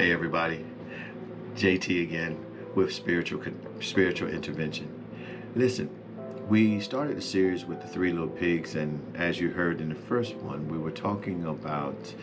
[0.00, 0.64] Hey everybody,
[1.56, 2.42] JT again
[2.74, 3.42] with spiritual
[3.82, 4.88] spiritual intervention.
[5.54, 5.90] Listen,
[6.48, 9.94] we started the series with the three little pigs, and as you heard in the
[9.94, 12.14] first one, we were talking about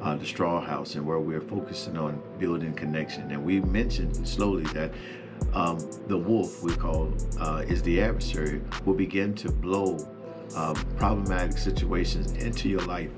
[0.00, 3.30] uh, the straw house and where we're focusing on building connection.
[3.30, 4.94] And we mentioned slowly that
[5.52, 9.98] um, the wolf we call uh, is the adversary will begin to blow
[10.56, 13.10] um, problematic situations into your life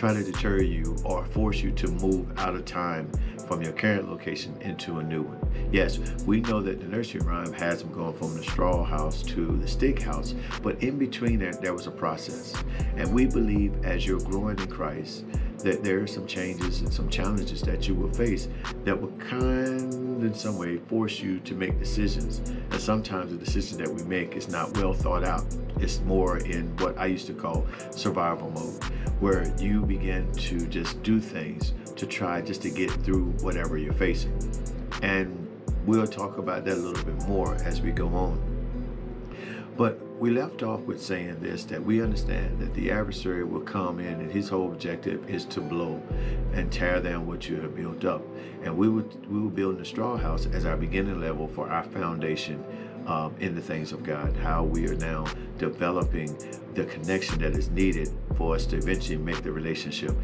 [0.00, 3.12] try to deter you or force you to move out of time
[3.46, 5.38] from your current location into a new one.
[5.70, 9.58] Yes, we know that the nursery rhyme has them going from the straw house to
[9.58, 12.54] the stick house, but in between there, there was a process.
[12.96, 15.26] And we believe as you're growing in Christ,
[15.58, 18.48] that there are some changes and some challenges that you will face
[18.84, 22.40] that will kind in some way force you to make decisions.
[22.80, 25.44] And sometimes the decision that we make is not well thought out.
[25.80, 28.82] It's more in what I used to call survival mode,
[29.20, 33.92] where you begin to just do things to try just to get through whatever you're
[33.92, 34.32] facing.
[35.02, 35.46] And
[35.84, 38.40] we'll talk about that a little bit more as we go on.
[39.76, 43.98] But we left off with saying this that we understand that the adversary will come
[43.98, 46.00] in and his whole objective is to blow
[46.52, 48.22] and tear down what you have built up.
[48.62, 51.84] And we would we will build the straw house as our beginning level for our
[51.84, 52.62] foundation
[53.06, 55.24] um, in the things of God, how we are now
[55.56, 56.36] developing
[56.74, 60.14] the connection that is needed for us to eventually make the relationship.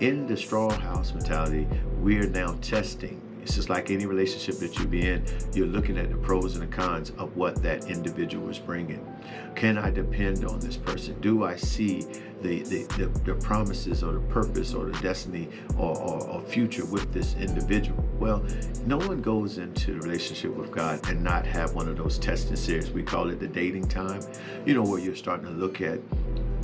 [0.00, 1.68] In the straw house mentality,
[2.02, 5.98] we are now testing it's just like any relationship that you be in, you're looking
[5.98, 9.06] at the pros and the cons of what that individual is bringing.
[9.54, 11.20] Can I depend on this person?
[11.20, 12.06] Do I see
[12.40, 16.86] the, the, the, the promises or the purpose or the destiny or, or, or future
[16.86, 18.02] with this individual?
[18.18, 18.42] Well,
[18.86, 22.56] no one goes into the relationship with God and not have one of those testing
[22.56, 22.90] series.
[22.90, 24.22] We call it the dating time,
[24.64, 26.00] you know, where you're starting to look at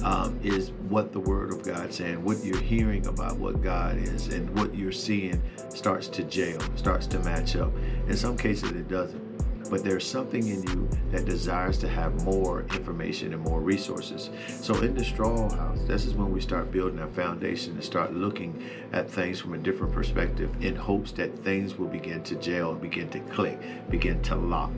[0.04, 4.28] um, is what the Word of God saying, what you're hearing about what God is,
[4.28, 7.72] and what you're seeing starts to jail, starts to match up.
[8.08, 9.30] In some cases, it doesn't.
[9.70, 14.30] But there's something in you that desires to have more information and more resources.
[14.60, 18.12] So in the straw house, this is when we start building our foundation and start
[18.12, 22.74] looking at things from a different perspective in hopes that things will begin to gel,
[22.74, 24.72] begin to click, begin to lock,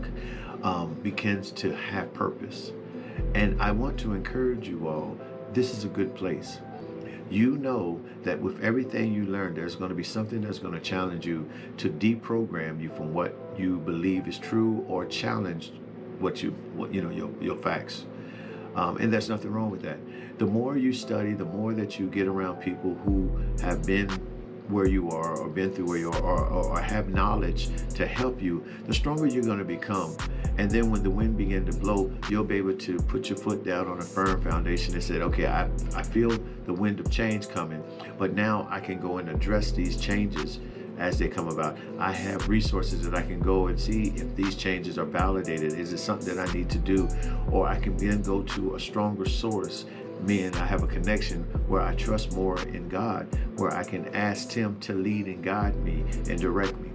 [0.62, 2.72] um, begins to have purpose.
[3.34, 5.18] And I want to encourage you all
[5.52, 6.58] this is a good place.
[7.30, 10.80] You know that with everything you learn, there's going to be something that's going to
[10.80, 15.72] challenge you to deprogram you from what you believe is true or challenge
[16.18, 18.04] what you, what, you know, your, your facts.
[18.74, 19.98] Um, and there's nothing wrong with that.
[20.38, 23.30] The more you study, the more that you get around people who
[23.62, 24.08] have been
[24.72, 28.06] where you are or been through where you are or, or, or have knowledge to
[28.06, 30.16] help you, the stronger you're going to become.
[30.58, 33.64] And then when the wind begin to blow, you'll be able to put your foot
[33.64, 36.30] down on a firm foundation and say, okay, I, I feel
[36.66, 37.82] the wind of change coming,
[38.18, 40.60] but now I can go and address these changes
[40.98, 41.76] as they come about.
[41.98, 45.72] I have resources that I can go and see if these changes are validated.
[45.72, 47.08] Is it something that I need to do?
[47.50, 49.86] Or I can then go to a stronger source
[50.22, 54.08] me and I have a connection where I trust more in God, where I can
[54.14, 56.90] ask Him to lead and guide me and direct me.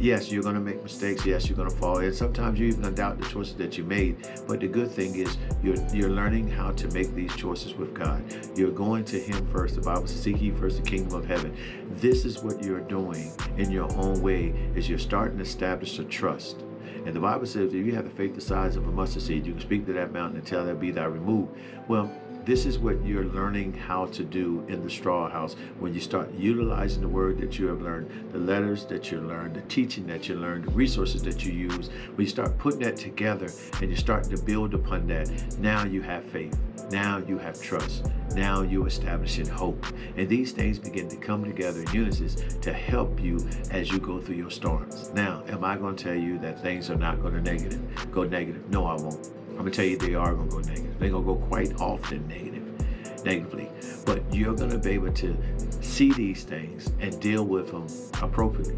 [0.00, 1.24] Yes, you're going to make mistakes.
[1.24, 1.98] Yes, you're going to fall.
[1.98, 4.28] And sometimes you even doubt the choices that you made.
[4.46, 8.22] But the good thing is you're, you're learning how to make these choices with God.
[8.56, 9.76] You're going to Him first.
[9.76, 11.56] The Bible says, seek ye first the kingdom of heaven.
[11.96, 16.04] This is what you're doing in your own way is you're starting to establish a
[16.04, 16.64] trust.
[17.06, 19.46] And the Bible says if you have the faith the size of a mustard seed,
[19.46, 21.52] you can speak to that mountain and tell that be thou removed.
[21.86, 22.10] Well,
[22.44, 26.32] this is what you're learning how to do in the straw house when you start
[26.34, 30.28] utilizing the word that you have learned, the letters that you learned, the teaching that
[30.28, 31.88] you learned, the resources that you use.
[32.14, 33.50] When you start putting that together
[33.80, 36.58] and you're starting to build upon that, now you have faith.
[36.90, 38.10] Now you have trust.
[38.34, 39.86] Now you're establishing hope.
[40.16, 43.38] And these things begin to come together in unison to help you
[43.70, 45.10] as you go through your storms.
[45.14, 47.80] Now, am I going to tell you that things are not going to negative,
[48.10, 48.68] go negative?
[48.68, 49.30] No, I won't.
[49.54, 50.98] I'm gonna tell you they are gonna go negative.
[50.98, 53.70] They're gonna go quite often negative, negatively.
[54.04, 55.36] But you're gonna be able to
[55.80, 57.86] see these things and deal with them
[58.22, 58.76] appropriately.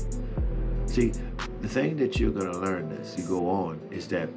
[0.87, 1.13] See,
[1.61, 4.29] the thing that you're gonna learn as you go on is that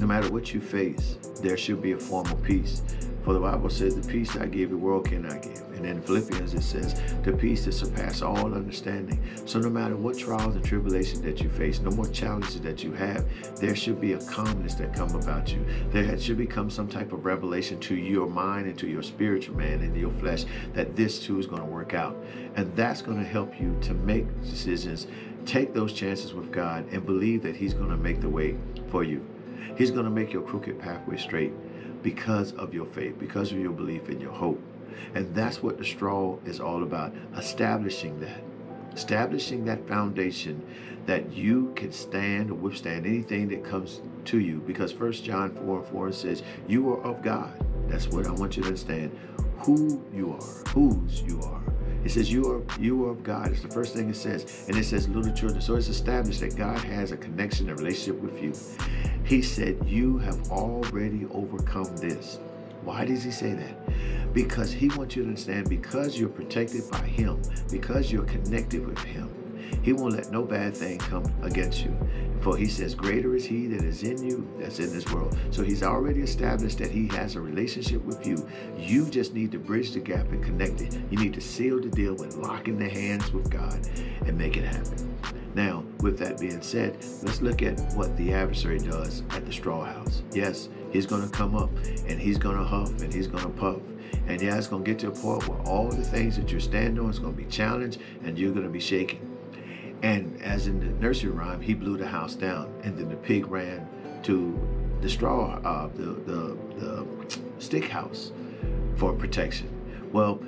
[0.00, 2.82] no matter what you face, there should be a form of peace.
[3.24, 5.71] For the Bible says, the peace I give, the world cannot give.
[5.84, 9.20] And in Philippians it says, the peace that surpasses all understanding.
[9.46, 12.92] So no matter what trials and tribulations that you face, no more challenges that you
[12.92, 13.26] have,
[13.56, 15.64] there should be a calmness that come about you.
[15.90, 19.80] There should become some type of revelation to your mind and to your spiritual man
[19.80, 20.44] and your flesh
[20.74, 22.16] that this too is going to work out.
[22.54, 25.06] And that's going to help you to make decisions,
[25.46, 28.56] take those chances with God, and believe that He's going to make the way
[28.90, 29.26] for you.
[29.76, 31.52] He's going to make your crooked pathway straight
[32.02, 34.60] because of your faith, because of your belief and your hope.
[35.14, 38.42] And that's what the straw is all about, establishing that.
[38.94, 40.62] establishing that foundation
[41.06, 44.62] that you can stand or withstand anything that comes to you.
[44.66, 47.52] Because First John 4 and 4 says, You are of God.
[47.88, 49.18] That's what I want you to understand.
[49.58, 51.62] Who you are, whose you are.
[52.04, 53.52] It says you are you are of God.
[53.52, 54.66] It's the first thing it says.
[54.68, 55.60] And it says little children.
[55.60, 58.54] So it's established that God has a connection, a relationship with you.
[59.24, 62.38] He said, You have already overcome this.
[62.84, 63.76] Why does he say that?
[64.32, 68.98] Because he wants you to understand because you're protected by him, because you're connected with
[68.98, 69.30] him,
[69.82, 71.96] he won't let no bad thing come against you.
[72.40, 75.38] For he says, Greater is he that is in you that's in this world.
[75.50, 78.46] So he's already established that he has a relationship with you.
[78.76, 80.98] You just need to bridge the gap and connect it.
[81.10, 83.86] You need to seal the deal with locking the hands with God
[84.26, 85.16] and make it happen.
[85.54, 89.84] Now, with that being said, let's look at what the adversary does at the straw
[89.84, 90.22] house.
[90.32, 91.70] Yes, he's going to come up
[92.06, 93.76] and he's going to huff and he's going to puff.
[94.26, 96.60] And yeah, it's going to get to a point where all the things that you're
[96.60, 99.28] standing on is going to be challenged and you're going to be shaking.
[100.02, 103.46] And as in the nursery rhyme, he blew the house down, and then the pig
[103.46, 103.88] ran
[104.24, 104.58] to
[105.00, 107.06] the straw, uh, the, the the
[107.58, 108.32] stick house
[108.96, 109.68] for protection.
[110.12, 110.40] Well,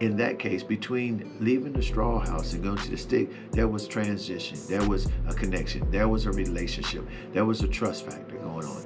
[0.00, 3.88] in that case, between leaving the straw house and going to the stick, there was
[3.88, 8.66] transition, there was a connection, there was a relationship, there was a trust factor going
[8.66, 8.84] on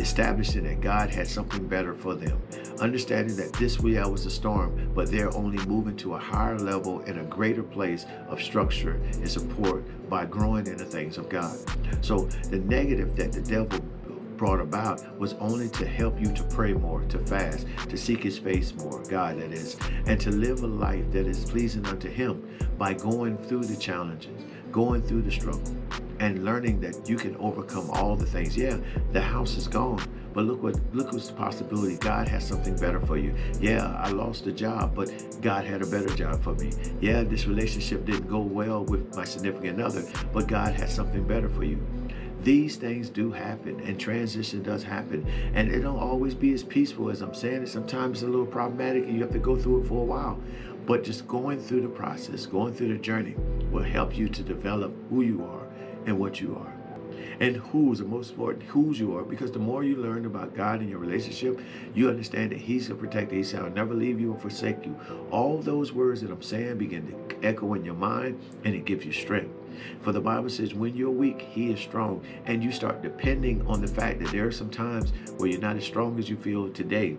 [0.00, 2.40] establishing that God had something better for them,
[2.80, 7.00] understanding that this wheel was a storm, but they're only moving to a higher level
[7.00, 11.56] and a greater place of structure and support by growing in the things of God.
[12.00, 13.80] So the negative that the devil
[14.36, 18.38] brought about was only to help you to pray more, to fast, to seek his
[18.38, 19.76] face more, God that is,
[20.06, 22.48] and to live a life that is pleasing unto him
[22.78, 25.74] by going through the challenges, going through the struggle
[26.20, 28.56] and learning that you can overcome all the things.
[28.56, 28.78] Yeah,
[29.12, 30.02] the house is gone,
[30.38, 31.96] but look what look what's the possibility.
[31.96, 33.34] God has something better for you.
[33.60, 35.10] Yeah, I lost a job, but
[35.42, 36.70] God had a better job for me.
[37.00, 41.48] Yeah, this relationship didn't go well with my significant other, but God has something better
[41.48, 41.84] for you.
[42.44, 45.26] These things do happen and transition does happen.
[45.54, 47.68] And it don't always be as peaceful as I'm saying it.
[47.68, 50.38] Sometimes it's a little problematic and you have to go through it for a while.
[50.86, 53.34] But just going through the process, going through the journey
[53.72, 55.66] will help you to develop who you are
[56.06, 56.77] and what you are.
[57.40, 60.80] And who's the most important, whose you are, because the more you learn about God
[60.80, 61.60] and your relationship,
[61.94, 63.34] you understand that He's a protector.
[63.34, 64.98] He said, I'll never leave you or forsake you.
[65.30, 69.04] All those words that I'm saying begin to echo in your mind and it gives
[69.04, 69.54] you strength.
[70.02, 72.24] For the Bible says, when you're weak, He is strong.
[72.46, 75.76] And you start depending on the fact that there are some times where you're not
[75.76, 77.16] as strong as you feel today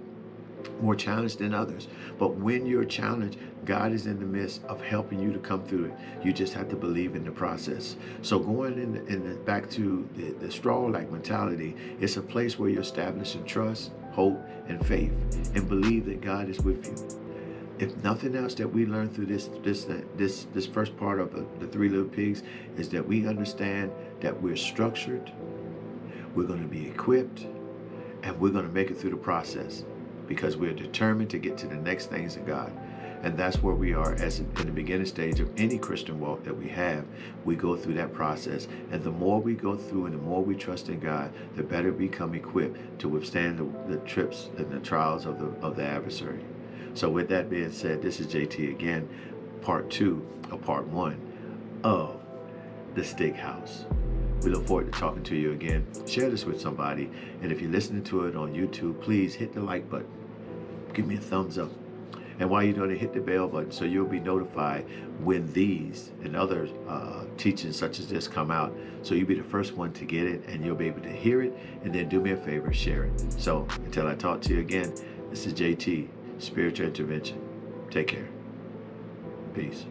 [0.81, 1.87] more challenged than others.
[2.17, 5.85] But when you're challenged, God is in the midst of helping you to come through
[5.85, 5.93] it.
[6.23, 7.95] You just have to believe in the process.
[8.21, 12.57] So going in, the, in the, back to the, the straw-like mentality, it's a place
[12.57, 15.11] where you're establishing trust, hope, and faith,
[15.55, 17.19] and believe that God is with you.
[17.79, 21.33] If nothing else that we learn through this this uh, this this first part of
[21.61, 22.43] the three little pigs
[22.75, 23.89] is that we understand
[24.19, 25.31] that we're structured,
[26.35, 27.47] we're going to be equipped,
[28.23, 29.85] and we're going to make it through the process
[30.29, 32.71] because we're determined to get to the next things of God.
[33.23, 36.55] And that's where we are as in the beginning stage of any Christian walk that
[36.55, 37.03] we have.
[37.43, 38.67] We go through that process.
[38.91, 41.91] And the more we go through and the more we trust in God, the better
[41.91, 45.83] we become equipped to withstand the, the trips and the trials of the, of the
[45.83, 46.45] adversary.
[46.93, 49.09] So with that being said, this is JT again,
[49.61, 51.19] part two of part one
[51.83, 52.21] of
[52.93, 53.85] the Stick House.
[54.43, 55.85] We look forward to talking to you again.
[56.07, 57.09] Share this with somebody.
[57.41, 60.18] And if you're listening to it on YouTube, please hit the like button
[60.93, 61.69] give me a thumbs up.
[62.39, 64.85] And while you're doing it, hit the bell button so you'll be notified
[65.21, 68.73] when these and other uh, teachings such as this come out.
[69.01, 71.41] So you'll be the first one to get it and you'll be able to hear
[71.41, 71.53] it.
[71.83, 73.33] And then do me a favor, share it.
[73.33, 74.93] So until I talk to you again,
[75.29, 77.41] this is JT, Spiritual Intervention.
[77.91, 78.29] Take care.
[79.53, 79.85] Peace.